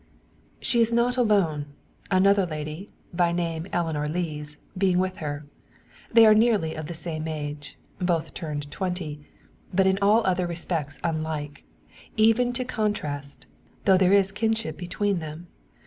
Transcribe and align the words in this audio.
She 0.59 0.81
is 0.81 0.91
not 0.91 1.15
alone; 1.15 1.67
another 2.09 2.47
lady, 2.47 2.89
by 3.13 3.31
name 3.31 3.67
Eleanor 3.71 4.07
Lees, 4.09 4.57
being 4.75 4.97
with 4.97 5.17
her. 5.17 5.45
They 6.11 6.25
are 6.25 6.33
nearly 6.33 6.73
of 6.73 6.87
the 6.87 6.95
same 6.95 7.27
age 7.27 7.77
both 7.99 8.33
turned 8.33 8.71
twenty 8.71 9.23
but 9.71 9.85
in 9.85 9.99
all 10.01 10.25
other 10.25 10.47
respects 10.47 10.97
unlike, 11.03 11.65
even 12.17 12.51
to 12.53 12.65
contrast, 12.65 13.45
though 13.85 13.95
there 13.99 14.11
is 14.11 14.31
kinship 14.31 14.75
between 14.75 15.19
them. 15.19 15.45